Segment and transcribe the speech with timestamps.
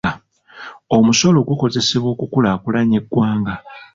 [0.97, 3.55] Omusolo gukozesebwa okukulaakulanya eggwanga.